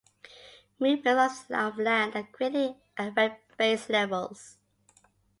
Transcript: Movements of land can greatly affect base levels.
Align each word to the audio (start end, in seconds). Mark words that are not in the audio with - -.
Movements 0.79 1.43
of 1.51 1.77
land 1.77 2.13
can 2.13 2.27
greatly 2.31 2.75
affect 2.97 3.55
base 3.55 3.87
levels. 3.87 4.57